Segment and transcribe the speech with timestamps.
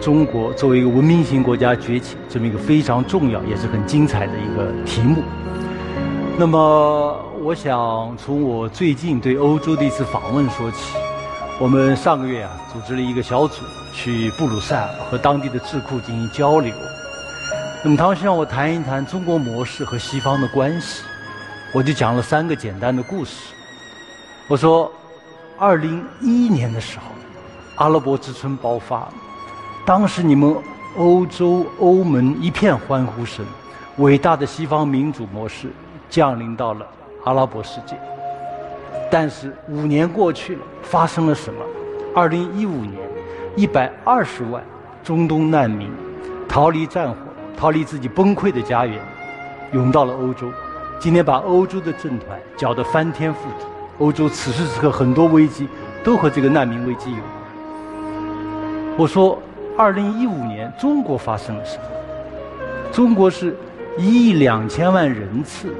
[0.00, 5.22] 中国作为一个文明型国家崛起这么一个非常重要也是很精彩的一个题目。
[6.38, 10.96] 那么，我想从我最近对欧洲的一次访问说起。
[11.58, 16.70] 我们上个月啊，组织了一个小组去布鲁塞尔和当地的智库进行交流。
[17.82, 21.02] 那么他们希望我谈一谈中国模式和西方的关系，
[21.72, 23.54] 我就讲了三个简单的故事。
[24.48, 24.92] 我说，
[25.56, 27.04] 二零一一年的时候，
[27.76, 29.08] 阿拉伯之春爆发，
[29.86, 30.52] 当时你们
[30.96, 33.46] 欧洲欧盟一片欢呼声，
[33.98, 35.68] 伟大的西方民主模式
[36.10, 36.84] 降临到了
[37.22, 37.96] 阿拉伯世界。
[39.08, 41.64] 但是五年过去了，发生了什么？
[42.12, 42.94] 二零一五年，
[43.54, 44.60] 一百二十万
[45.04, 45.88] 中东难民
[46.48, 47.16] 逃离战火，
[47.56, 49.00] 逃离自己崩溃的家园，
[49.70, 50.50] 涌到了欧洲。
[50.98, 53.64] 今天把欧洲的政团搅得翻天覆地。
[54.00, 55.68] 欧洲此时此刻很多危机
[56.02, 57.26] 都和这个难民危机有关。
[58.98, 59.38] 我说，
[59.78, 61.82] 二零一五年中国发生了什么？
[62.90, 63.54] 中国是
[63.98, 65.74] 一亿两千万人次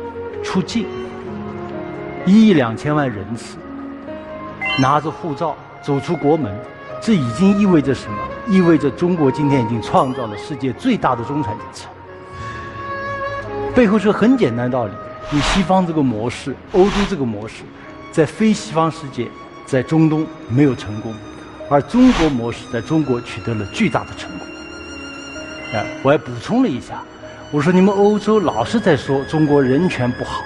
[0.45, 0.87] 出境。
[2.27, 3.57] 一亿两千万人次
[4.79, 6.55] 拿着护照走出国门，
[7.01, 8.19] 这已经意味着什么？
[8.47, 11.91] 意味着中国今天已经创造了世界最大的中产阶层。
[13.75, 14.93] 背后是很简单道理：
[15.31, 17.63] 你西方这个模式，欧洲这个模式，
[18.13, 19.27] 在非西方世界，
[19.65, 21.15] 在中东没有成功，
[21.69, 24.47] 而中国模式在中国取得了巨大的成功。
[25.75, 27.03] 哎，我还补充了一下，
[27.51, 30.43] 我说你们欧洲老是在说中国人权不好。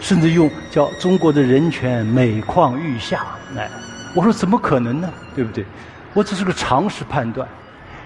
[0.00, 3.24] 甚至用叫中国的人权每况愈下，
[3.56, 3.70] 哎，
[4.14, 5.10] 我说怎么可能呢？
[5.34, 5.64] 对不对？
[6.12, 7.48] 我只是个常识判断，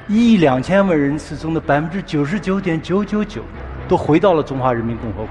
[0.07, 3.43] 一亿两千万人次中的百分之九十九点九九九
[3.89, 5.29] 都回到了中华人民共和国，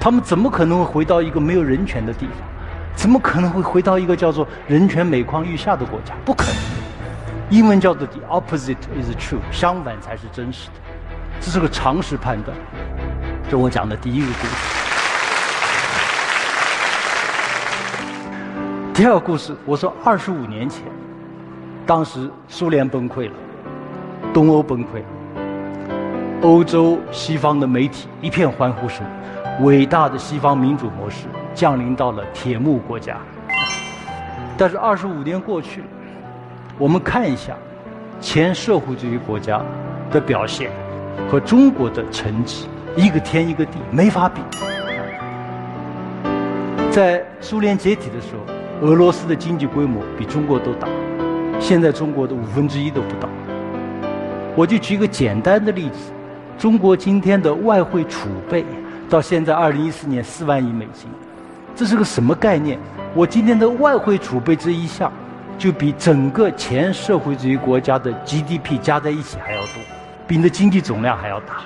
[0.00, 2.53] 他们怎么可能会回到一个没有人权的地方？
[2.94, 6.14] 怎么可能会回到一个叫做人权每况愈下的国家？
[6.24, 6.54] 不可能。
[7.50, 10.72] 英文叫做 the opposite is true，相反才是真实的，
[11.40, 12.56] 这是个常识判断。
[13.50, 14.54] 这我讲的第一个故事。
[18.94, 20.84] 第二个故事，我说二十五年前，
[21.84, 23.34] 当时苏联崩溃了，
[24.32, 25.06] 东欧崩溃了，
[26.42, 29.04] 欧洲西方的媒体一片欢呼声，
[29.60, 33.16] 伟大的西方民主模式降临到了铁幕国家。
[34.58, 35.86] 但是二十五年过去了，
[36.78, 37.54] 我们看一下
[38.20, 39.62] 前社会主义国家
[40.10, 40.70] 的表现
[41.30, 44.40] 和中国的成绩，一个天一个地，没法比。
[46.90, 48.54] 在苏联解体的时候。
[48.82, 50.88] 俄罗斯的经济规模比中国都大，
[51.60, 53.28] 现在中国的五分之一都不到。
[54.56, 56.10] 我就举一个简单的例子：
[56.58, 58.64] 中国今天的外汇储备
[59.08, 61.08] 到现在二零一四年四万亿美金，
[61.76, 62.78] 这是个什么概念？
[63.14, 65.12] 我今天的外汇储备这一项，
[65.58, 69.82] 就比整个前社会主义国家的 GDP 加在一起还要多，
[70.24, 71.62] 比你的经济总量还要大。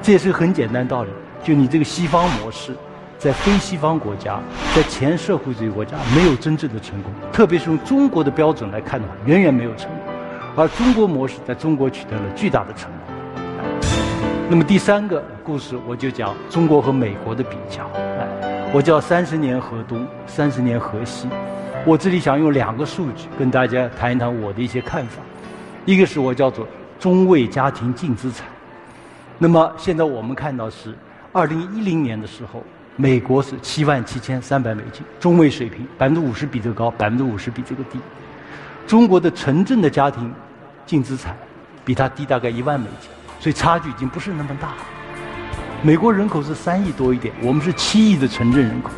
[0.00, 1.10] 这也是很简单道理，
[1.44, 2.74] 就你这个西方模式。
[3.18, 4.38] 在非西方国家，
[4.74, 10.14] 在前社会主义国家没有真正的成功，特别是用中国的标准来看的话，远远没有成功。
[10.54, 13.42] 而中国模式在中国取得了巨大的成功。
[14.50, 17.90] 那么第三个故事，我就讲中国和美国的比较。
[18.76, 21.26] 我叫三十年河东，三十年河西。
[21.86, 25.22] 我这里想用两个数据跟大家谈一谈我的一些看法。
[25.86, 26.68] 一个是我叫做
[27.00, 28.46] 中位家庭净资产。
[29.38, 30.94] 那么现在我们看到是
[31.32, 32.62] 二零一零年的时候。
[32.98, 37.98] 美国是七万七千三百美金，中位水平，百分之五十比这个高，百分之五十比这个低。
[38.86, 40.32] 中国的城镇的家庭
[40.86, 41.36] 净资产
[41.82, 44.76] 比它低大概一万美金，所以差距已经不是那么大了。
[45.86, 48.90] 美国人口是三亿多一点，我们是七亿的城镇人口，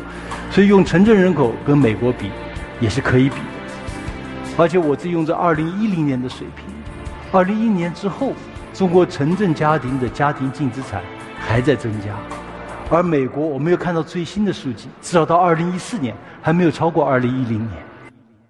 [0.49, 2.31] 所以用城镇人口跟美国比
[2.79, 4.57] 也是可以比的。
[4.57, 6.65] 而且我这用这二零一零年的水平，
[7.31, 8.33] 二零一年之后，
[8.73, 11.03] 中国城镇家庭的家庭净资产
[11.39, 12.07] 还在增加。
[12.89, 17.71] 而美国，我没有看到最新的数据，至少到二零一四年还没有超过二零一零年，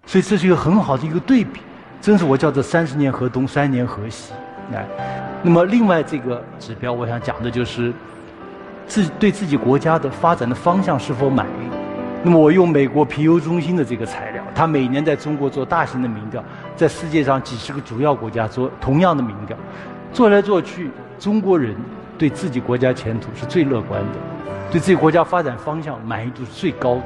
[0.05, 1.59] 所以这是一个很好的一个对比，
[1.99, 4.31] 真是我叫做三十年河东，三年河西。
[4.73, 4.87] 哎，
[5.43, 7.91] 那么另外这个指标，我想讲的就是
[8.89, 11.69] 自对自己国家的发展的方向是否满意。
[12.21, 16.43] 那么我用美国皮尤中心的这个材料，他每年在中国做大型的民调，
[16.75, 19.55] 在世界上几十个主要国家做同样的民调，
[20.11, 21.73] 做来做去，中国人。
[22.17, 24.19] 对自己国家前途是最乐观的，
[24.69, 27.05] 对自己国家发展方向满意度是最高的，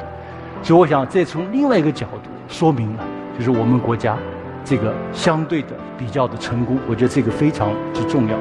[0.63, 3.03] 所以我想再从另外一个角度说明了，
[3.38, 4.18] 就是我们国家
[4.65, 5.68] 这个相对的
[6.00, 8.36] 比较的成功，我觉得这个非常之重要。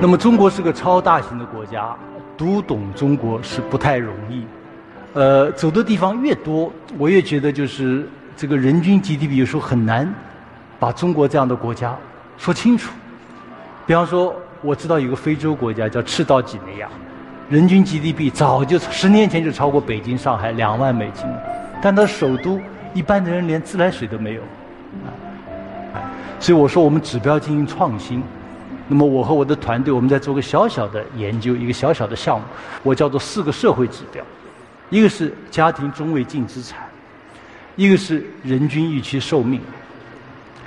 [0.00, 1.94] 那么中国是个超大型的国家，
[2.36, 4.44] 读懂中国是不太容易，
[5.12, 10.12] 呃，走的地方越多，我越觉得就是这个人均 GDP 有时候很难
[10.80, 11.96] 把中国这样的国家
[12.36, 12.92] 说清楚。
[13.86, 16.88] 比方说，我知道有个非洲国家叫赤道几内亚，
[17.48, 21.24] 人均 GDP 早就十年前就超过北京、上海两万美金，
[21.80, 22.60] 但它首都
[22.92, 24.42] 一般的人连自来水都没有。
[26.40, 28.20] 所以我说，我们指标进行创新。
[28.88, 32.44] 那么我和我的团队，我们在做个小小的研究，一个小小的项目，
[32.82, 34.22] 我叫做四个社会指标，
[34.90, 36.80] 一个是家庭中位净资产，
[37.76, 39.60] 一个是人均预期寿命，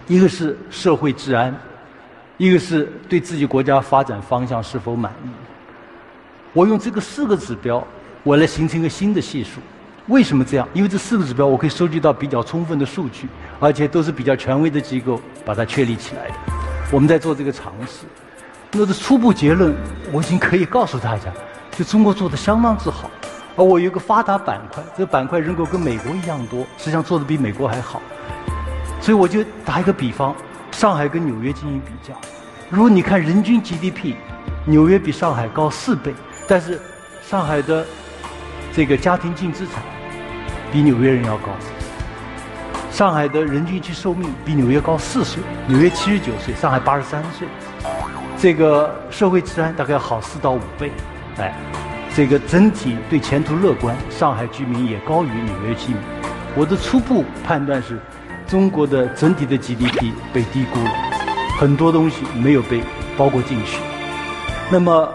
[0.07, 1.55] 一个是社会治安，
[2.37, 5.29] 一个是对自己国家发展方向是否满意。
[6.53, 7.85] 我用这个四个指标，
[8.23, 9.59] 我来形成一个新的系数。
[10.07, 10.67] 为什么这样？
[10.73, 13.27] 因为这四个指标我可以收集到比较充分的数据，
[13.59, 16.64] 而且都是比较权威的机构把它确立起来的。
[16.95, 18.05] 我们在做这个尝试，
[18.71, 19.75] 那的初步结论
[20.13, 21.29] 我已经可以告诉大家，
[21.71, 23.11] 就中国做的相当之好。
[23.57, 28.01] 而我有一个发达板块，这个板块人口跟美国一样多，实际上做的比美国还好。
[29.01, 30.33] 所以我就打一个比方，
[30.71, 32.17] 上海跟纽约进行比较。
[32.69, 34.15] 如果你看人均 GDP，
[34.63, 36.13] 纽约比上海高四倍，
[36.47, 36.79] 但是
[37.21, 37.85] 上海的
[38.73, 39.83] 这个家庭净资产
[40.71, 41.49] 比纽约人要高。
[42.95, 47.45] 上海的人均期寿命比纽约高四岁，纽约七十九岁，上海八十三岁。
[48.37, 50.89] 这个社会治安大概好四到五倍，
[51.37, 51.53] 哎，
[52.15, 55.97] 这个整体对前途乐观，上海居民也高于纽约居民。
[56.55, 57.99] 我的初步判断是，
[58.47, 60.89] 中国的整体的 GDP 被低估了，
[61.59, 62.81] 很多东西没有被
[63.17, 63.77] 包括进去。
[64.71, 65.13] 那么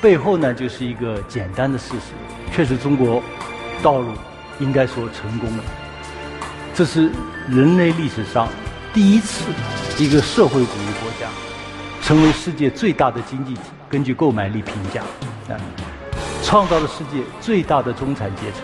[0.00, 2.12] 背后呢，就是一个简单的事实，
[2.52, 3.20] 确实中国
[3.82, 4.12] 道路
[4.60, 5.64] 应该说成功了。
[6.74, 7.10] 这是
[7.50, 8.48] 人类历史上
[8.94, 9.44] 第一次，
[9.98, 11.28] 一个社会主义国家
[12.00, 13.60] 成为世界最大的经济体。
[13.90, 15.02] 根据购买力评价，
[15.52, 15.60] 啊，
[16.42, 18.62] 创造了世界最大的中产阶层，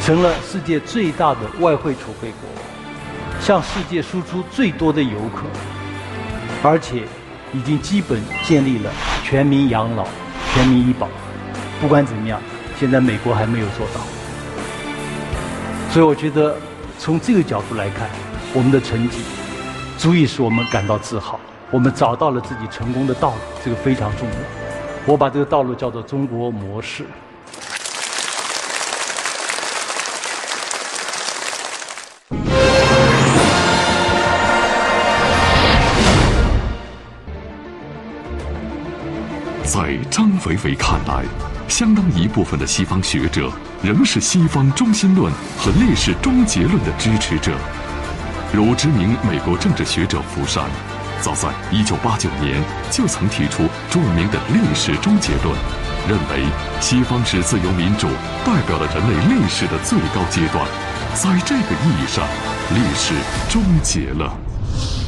[0.00, 2.48] 成了世界最大的外汇储备国，
[3.38, 5.42] 向世界输出最多的游客，
[6.62, 7.02] 而且
[7.52, 8.90] 已经基本建立了
[9.22, 10.06] 全民养老、
[10.54, 11.06] 全民医保。
[11.82, 12.40] 不管怎么样，
[12.78, 14.00] 现在美国还没有做到。
[15.92, 16.54] 所以我觉得，
[17.00, 18.08] 从这个角度来看，
[18.54, 19.18] 我们的成绩
[19.98, 21.38] 足以使我们感到自豪。
[21.68, 24.34] 我们找到了自己成功的道路，这个非常重要。
[25.04, 27.04] 我把这个道路叫做中国模式。
[39.70, 41.24] 在张维维看来。
[41.68, 43.48] 相当一部分的西方学者
[43.84, 47.52] 仍是西方中心论和历史终结论的支持者，
[48.52, 50.64] 如知名美国政治学者福山，
[51.20, 55.56] 早在1989年就曾提出著名的历史终结论，
[56.08, 56.44] 认为
[56.80, 58.08] 西方式自由民主
[58.44, 60.66] 代表了人类历史的最高阶段，
[61.14, 62.26] 在这个意义上，
[62.74, 63.14] 历史
[63.48, 64.36] 终结了。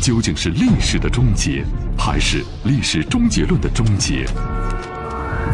[0.00, 1.64] 究竟是历史的终结，
[1.98, 4.24] 还是历史终结论的终结？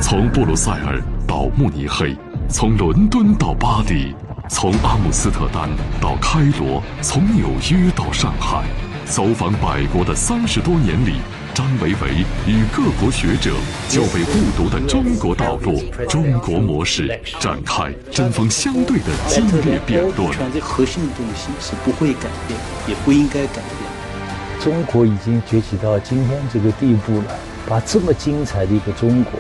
[0.01, 2.17] 从布鲁塞尔到慕尼黑，
[2.49, 4.15] 从伦敦到巴黎，
[4.49, 5.69] 从阿姆斯特丹
[6.01, 8.63] 到开罗，从纽约到上海，
[9.05, 11.15] 走访百国的三十多年里，
[11.53, 13.53] 张维维与各国学者
[13.89, 20.31] 就被误读的中国道路、中国模式展开针锋相对的激烈辩论。
[20.55, 24.61] 这核心的东西是不会改变，也不应该改变。
[24.61, 27.35] 中国已经崛起到今天这个地步了，
[27.67, 29.33] 把这么精彩的一个中国。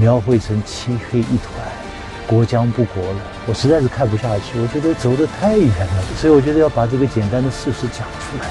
[0.00, 1.52] 描绘成漆黑一团，
[2.26, 4.58] 国将不国了，我实在是看不下去。
[4.58, 8.50] 我觉得走得太远了，所以我觉得要把这个简单的事实讲出来。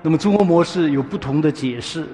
[0.00, 2.06] 那么中国模式有不同的解释，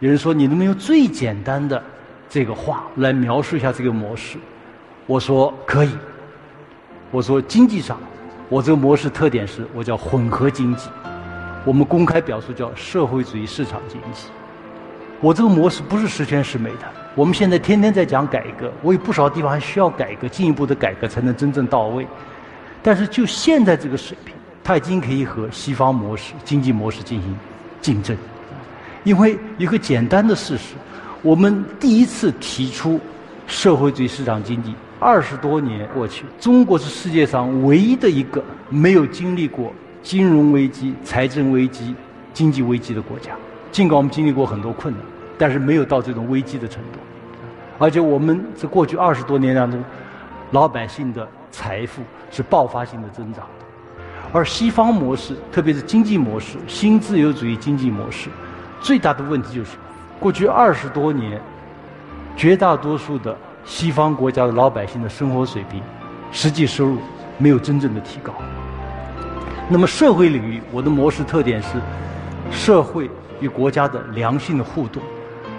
[0.00, 1.80] 有人说你能不能用最简单的
[2.28, 4.38] 这个话来描述一下这个模式？
[5.06, 5.90] 我说可以。
[7.12, 7.96] 我说经济上。
[8.50, 10.90] 我这个模式特点是我叫混合经济，
[11.64, 14.26] 我们公开表述叫社会主义市场经济。
[15.20, 22.04] 我这个模式不是十全十美的，我们现在天天在讲改革，我有不少地方还需要改革，进一步的改革才能真正到位。
[22.82, 27.38] 但是就现在这个水平，它已经可以和西方模式经济模式进行
[27.80, 28.16] 竞争。
[29.04, 30.74] 因为一个简单的事实，
[31.22, 32.98] 我们第一次提出
[33.46, 34.74] 社会主义市场经济。
[35.02, 41.94] 二十多年过去，中国是世界上唯一的一个没有经历过金融危机、财政危机、
[42.34, 43.32] 经济危机的国家。
[43.72, 45.02] 尽管我们经历过很多困难，
[45.38, 46.98] 但是没有到这种危机的程度。
[47.78, 49.82] 而且我们在过去二十多年当中，
[50.50, 54.04] 老百姓的财富是爆发性的增长的。
[54.34, 58.28] 而西方模式，特别是经济模式、新自由主义经济模式，
[58.82, 59.78] 最大的问题就是，
[60.20, 61.40] 过去二十多年，
[62.36, 63.34] 绝大多数的。
[63.64, 65.82] 西方国家的老百姓的生活水平、
[66.32, 66.98] 实际收入
[67.38, 68.32] 没有真正的提高。
[69.68, 71.68] 那么社会领域，我的模式特点是
[72.50, 73.08] 社会
[73.40, 75.00] 与国家的良性的互动，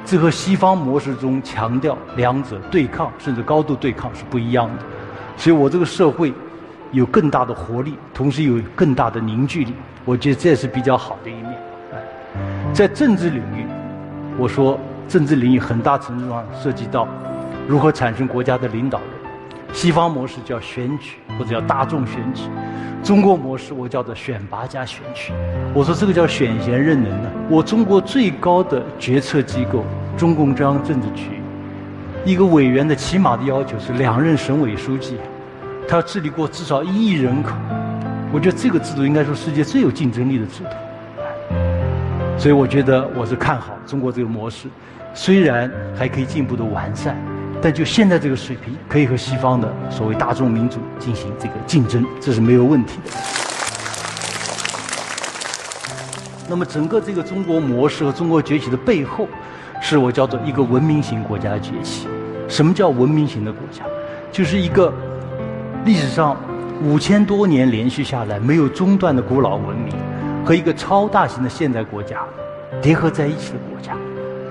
[0.05, 4.84] 这和西方模式中强调两者对抗甚至高度对抗是不一样的。
[5.38, 6.34] 所以我这个社会
[6.91, 11.55] 有更大的活力，同时有更大的凝聚力，我觉得这是比较好的一面。
[12.74, 13.65] 在政治领域，
[14.38, 14.77] 我说
[15.08, 17.08] 政治领域很大程度上涉及到
[17.68, 19.08] 如何产生国家的领导人。
[19.74, 22.44] 西方模式叫选举或者叫大众选举。
[23.01, 25.32] 中国模式我叫做选拔加选举，
[25.74, 27.32] 我说这个叫选贤任能呢。
[27.50, 29.84] 我中国最高的决策机构
[30.15, 31.41] 中共中央政治局，
[32.25, 35.18] 一个委员的起码的要求是两任省委书记，
[35.88, 37.56] 他要治理过至少一亿人口。
[38.32, 41.58] 我觉得这个制度应该说世界最有竞争力的制度，
[42.38, 44.68] 所以我觉得我是看好中国这个模式，
[45.13, 47.15] 虽然还可以进一步的完善。
[47.62, 53.12] 但就现在这个水平，可以和西方的所谓大众民主进行这个竞争，这是没有问题的。
[56.50, 59.27] 那么，整个这个中国模式和中国崛起的背后，
[59.80, 62.08] 是我叫做一个文明型国家的崛起。
[62.48, 63.86] 什么叫文明型的国家？
[64.32, 64.91] 就是一个
[65.86, 66.36] 历史上
[66.84, 69.94] 五千多年连续下来没有中断的古老文明，
[70.44, 72.25] 和一个超大型的现代国家
[72.82, 73.96] 结合在一起的国家。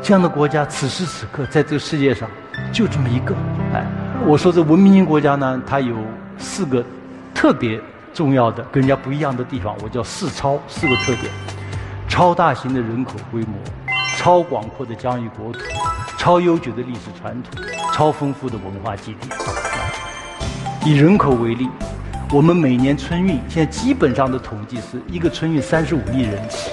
[0.03, 2.29] 这样的国家，此时此刻在这个世界上。
[2.73, 3.35] 就这么一个，
[3.73, 3.85] 哎，
[4.27, 5.97] 我说这文明型国家呢，它有
[6.39, 6.85] 四个
[7.35, 7.81] 特别
[8.13, 11.33] 重要的、跟人家不一样的地方，我叫四超，四个特点：
[12.07, 13.55] 超大型的人口规模，
[14.19, 15.61] 超广阔的疆域国土，
[16.19, 17.65] 超悠久的历史传统，
[17.95, 19.29] 超丰富的文化基地。
[20.85, 21.69] 以人口为例，
[22.31, 26.71] 我们每年春运现在基本上的统计是一个春运三十五亿人次，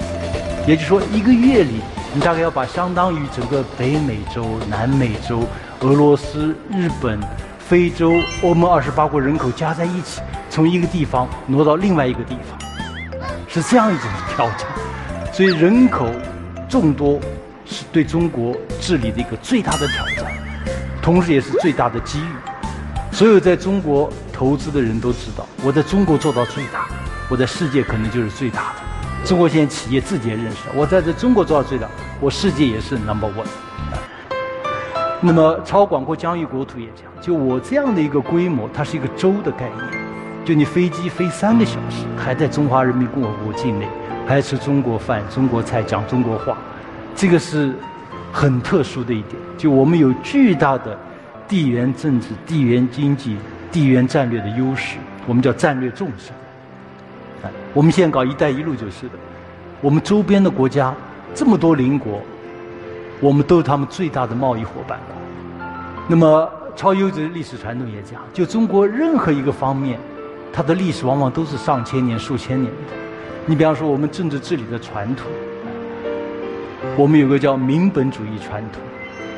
[0.68, 1.80] 也就是说一个月里，
[2.12, 5.42] 你大概要把相当于整个北美洲、南美洲。
[5.80, 7.18] 俄罗斯、日本、
[7.58, 10.20] 非洲、欧盟二十八国人口加在一起，
[10.50, 12.58] 从一个地方挪到另外一个地方，
[13.48, 14.66] 是这样一种挑战。
[15.32, 16.06] 所以人口
[16.68, 17.18] 众多
[17.64, 20.30] 是对中国治理的一个最大的挑战，
[21.00, 23.10] 同时也是最大的机遇。
[23.10, 26.88] 所有在中国投资的人都知道，我在中国做到最大，
[27.30, 28.87] 我在世界可能就是最大的。
[29.24, 31.86] 中国现在企业自己也认识，我在这中国做到最大，
[32.20, 33.46] 我世界也是 number one。
[35.20, 39.84] 那么超广阔疆域国土也讲，就我这样的一个规模，它是一个州的概念。
[40.46, 43.86] 就你飞机飞三个小时，还在中华人民共和国境内，
[44.26, 46.56] 还吃中国饭、中国菜、讲中国话，
[47.14, 47.74] 这个是
[48.32, 49.34] 很特殊的一点。
[49.58, 50.96] 就我们有巨大的
[51.46, 53.36] 地缘政治、地缘经济、
[53.70, 54.96] 地缘战略的优势，
[55.26, 56.32] 我们叫战略纵深。
[57.78, 59.12] 我们现在搞“一带一路”就是的，
[59.80, 60.92] 我们周边的国家
[61.32, 62.20] 这么多邻国。
[63.20, 64.98] 我们都是他们最大的贸易伙伴。
[66.08, 69.96] 那么，超优质的历史传统也讲，就中国任何一个方面，
[70.52, 72.94] 它的历史往往都是上千年、数千年的。
[73.46, 75.28] 你比方说，我们政治治理的传统，
[76.96, 78.82] 我们有个叫民本主义传统，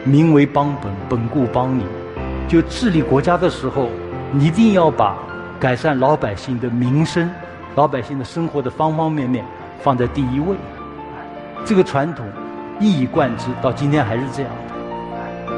[0.03, 1.87] 民为邦本，本固邦宁。
[2.49, 3.91] 就治理国家的时候，
[4.33, 5.15] 你一定要把
[5.59, 7.31] 改善老百姓的民生、
[7.75, 9.45] 老百姓的生活的方方面面
[9.81, 10.57] 放在第一位。
[11.65, 12.25] 这个传统。
[12.83, 15.55] 一以贯之，到今天还是这样的。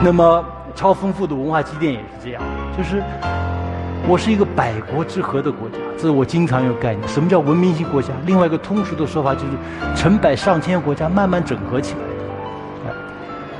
[0.00, 0.44] 那么，
[0.76, 2.40] 超丰富的文化积淀也是这样，
[2.78, 3.02] 就是
[4.06, 7.08] 我是一个百国之和的国家，这是我经常有概念。
[7.08, 8.10] 什么叫文明型国家？
[8.26, 12.94] 另外一个通俗的说法就是成百上千国家慢慢整合起来的。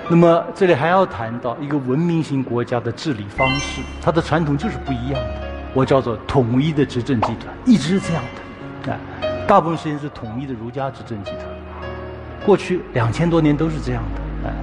[0.08, 5.45] 那么，这里还要谈到一个文明型国家的治理方式，它的传统就是不一样的。
[5.76, 8.92] 我叫做统一的执政集团，一直是这样的。
[8.92, 8.98] 啊，
[9.46, 11.42] 大部分时间是统一的儒家执政集团。
[12.46, 14.54] 过去两千多年都是这样的，哎，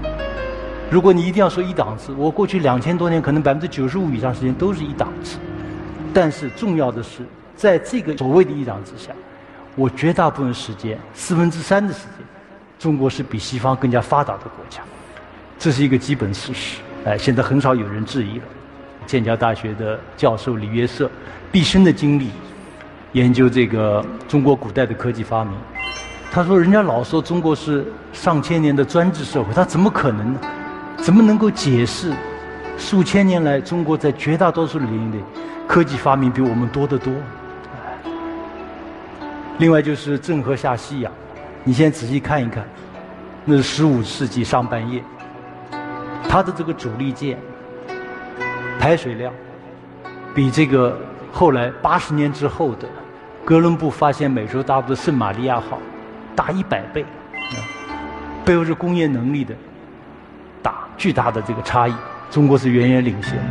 [0.89, 5.37] 如果你一定要说一党制，我过去两千多年可能百分之九十五以上时间都是一党制，
[6.11, 7.21] 但是重要的是，
[7.55, 9.11] 在这个所谓的一党之下，
[9.75, 12.25] 我绝大部分时间四分之三的时间，
[12.79, 14.81] 中国是比西方更加发达的国家，
[15.59, 18.45] 这是一个基本事实，哎，现在很少有人质疑了。
[19.05, 21.09] 剑桥大学的教授李约瑟，
[21.51, 22.29] 毕生的经历
[23.11, 25.53] 研究这个中国古代的科技发明。
[26.31, 30.39] 他说：“人家老说中国是上千年的专制社会，他怎么可能呢？
[30.97, 32.11] 怎么能够解释
[32.77, 35.17] 数千年来中国在绝大多数领域的
[35.67, 37.13] 科技发明比我们多得多？
[39.59, 41.11] 另外就是郑和下西洋，
[41.63, 42.65] 你先仔细看一看，
[43.45, 45.03] 那是十五世纪上半叶，
[46.27, 47.37] 他的这个主力舰
[48.79, 49.33] 排水量
[50.35, 50.97] 比这个
[51.31, 52.87] 后来八十年之后的
[53.45, 55.79] 哥伦布发现美洲大陆的圣玛利亚号。”
[56.35, 57.05] 大一百倍，
[58.43, 59.53] 背后是工业能力的
[60.63, 61.93] 大巨大的这个差异，
[62.31, 63.43] 中国是远远领先的。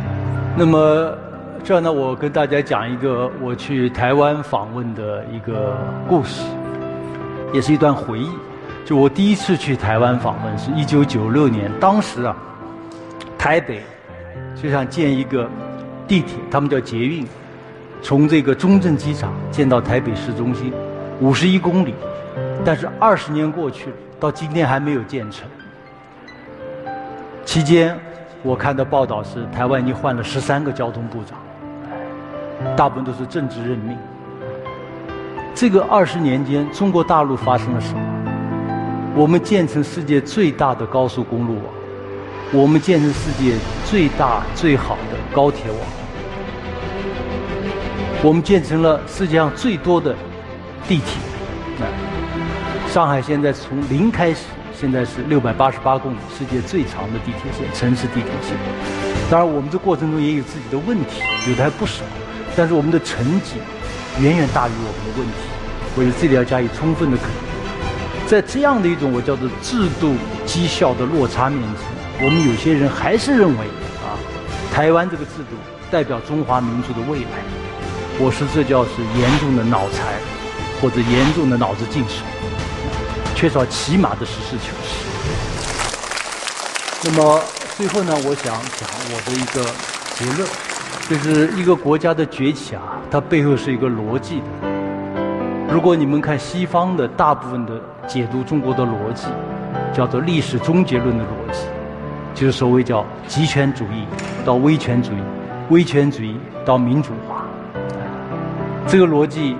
[0.57, 1.17] 那么，
[1.63, 5.77] 这样呢，我跟大家讲一个我去台湾访问的一个
[6.09, 6.43] 故事，
[7.53, 8.29] 也是一段回忆。
[8.83, 12.35] 就我第一次去台湾访问是一九九六年，当时啊，
[13.37, 13.81] 台北
[14.55, 15.49] 就像建一个
[16.07, 17.25] 地铁，他们叫捷运，
[18.01, 20.73] 从这个中正机场建到台北市中心，
[21.19, 21.93] 五十一公里，
[22.63, 25.47] 但是二十年过去了，到今天还没有建成。
[27.45, 27.97] 期间，
[28.41, 31.37] 我看到报道是台湾已经换了十三个交通部长，
[32.75, 33.97] 大部分都是政治任命。
[35.53, 38.01] 这个二十年间，中国大陆发生了什么？
[39.15, 41.65] 我们建成世界最大的高速公路网，
[42.55, 43.55] 我们建成世界
[43.89, 45.79] 最大最好的高铁网，
[48.21, 50.15] 我们建成了世界上最多的
[50.87, 51.17] 地铁。
[52.91, 54.41] 上海现在从零开始，
[54.79, 58.55] 现在是六百八十八公里，世界最长的地铁线，城市地铁线。
[59.31, 62.03] 当然，我们这过程中也有自己的问题，有的还不少，
[62.55, 63.55] 但是我们的成绩
[64.21, 65.33] 远远大于我们的问题，
[65.95, 68.27] 我觉得这里要加以充分的肯定。
[68.27, 70.13] 在这样的一种我叫做制度
[70.45, 73.65] 绩效的落差面前，我们有些人还是认为
[74.03, 74.15] 啊，
[74.73, 75.55] 台湾这个制度
[75.91, 77.29] 代表中华民族的未来。
[78.19, 80.05] 我说这叫是严重的脑残，
[80.79, 82.23] 或者严重的脑子进水，
[83.35, 84.93] 缺少起码的实事求是。
[87.05, 87.41] 那么
[87.75, 89.65] 最后呢，我想讲我的一个
[90.15, 90.47] 结论，
[91.09, 94.43] 就是一个国家的崛起啊，它背后是一个逻辑的。
[95.73, 99.25] 如果你们看西方的大部分的解读中国的逻辑，
[99.91, 101.33] 叫做历史终结论的逻辑，
[102.33, 104.05] 就是所谓叫极权主义
[104.45, 105.17] 到威权主义，
[105.69, 107.45] 威权主义到民主化，
[108.87, 109.55] 这个逻辑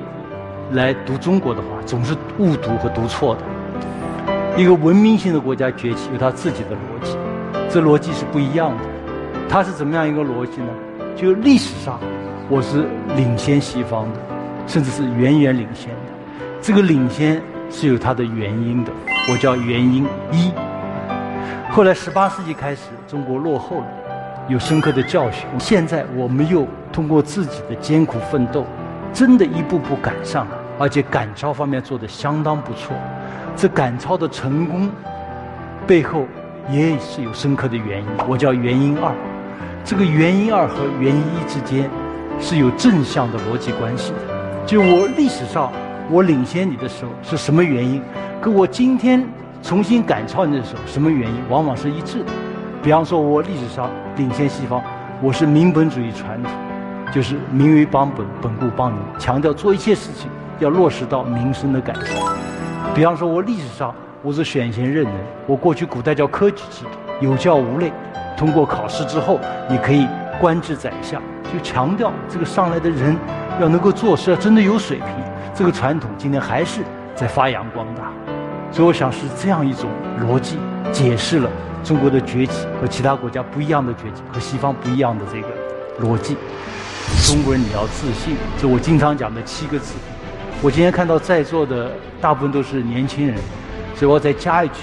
[0.72, 3.42] 来读中国的话，总是误读和读错的。
[4.58, 7.18] 一个文明性的国家崛起有它自己的逻辑，
[7.70, 8.84] 这逻辑是不一样的。
[9.50, 10.68] 它是怎么样一个逻辑呢？
[11.15, 12.00] 就历史上
[12.50, 14.20] 我是领先西方的。
[14.65, 16.14] 甚至是远远领先的，
[16.62, 18.94] 这个领先是有它的原因的，
[19.29, 20.53] 我叫原因一。
[21.75, 23.88] 后来十八世纪开始，中国落后了，
[24.48, 25.48] 有深刻的教训。
[25.57, 28.64] 现在我们又通过自己的艰苦奋斗，
[29.12, 32.96] 真的一步步赶上了，而且赶超方面做得相当不错。
[33.55, 34.88] 这赶超的成功
[35.88, 36.27] 背后
[36.70, 39.12] 也是有深刻的原因，我叫原因二。
[39.83, 41.90] 这个原因二和原因一之间
[42.40, 44.64] 是有正向的逻辑关系的。
[44.64, 45.74] 就我历史上
[46.07, 48.00] 我领先你的时候是什么原因，
[48.40, 49.27] 跟我今天
[49.64, 52.26] 重新赶超你的时候什么原因，往往是一致的。
[52.84, 54.84] 比方说，我历史上领先西方，
[55.22, 56.52] 我是民本主义传统，
[57.14, 62.22] 就是民为邦本，本固邦宁，强调做一切事情要落实到民生的改善。
[62.94, 65.14] 比方说，我历史上我是选贤任能，
[65.48, 66.90] 我过去古代叫科举制度，
[67.22, 67.94] 有教无类，
[68.36, 70.06] 通过考试之后你可以
[70.42, 71.22] 官至宰相，
[71.54, 73.16] 就强调这个上来的人。
[73.62, 75.08] 要能够做事，要真的有水平，
[75.54, 76.82] 这个传统今天还是
[77.16, 78.12] 在发扬光大。
[78.74, 79.88] 所以我想是这样一种
[80.20, 80.57] 逻辑，
[80.92, 81.50] 解释了
[81.83, 85.48] 中国的崛起和其他国家不一样的崛起，和西方不一样的这个
[86.03, 86.36] 逻辑。
[87.27, 89.94] 中国人你要自信，这我经常讲的七个字。
[90.59, 93.38] 我今天看到在座的大部分都是年轻人，
[93.96, 94.75] 所以我要再加一句，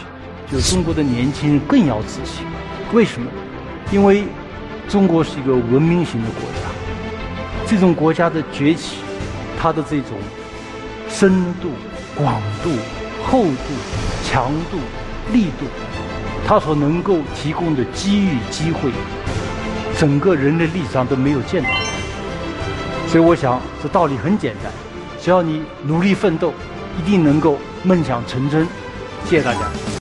[0.49, 2.47] 就是中国的年轻人更要自信。
[2.93, 3.29] 为什么？
[3.91, 4.23] 因为
[4.89, 6.69] 中国是一个文明型的国家。
[7.67, 8.99] 这种国家的崛起，
[9.59, 10.17] 它的这种
[11.09, 11.71] 深度、
[12.15, 12.71] 广度、
[13.25, 13.75] 厚度、
[14.25, 14.79] 强度、
[15.33, 15.67] 力度，
[16.47, 18.91] 它所能够提供的机遇、机会，
[19.99, 21.77] 整个人类历史上都没有见到过。
[23.09, 24.73] 所以，我想这道理很简单：
[25.21, 26.53] 只要你努力奋斗，
[26.99, 28.67] 一定能够梦想成真。
[29.27, 30.00] 谢谢大家。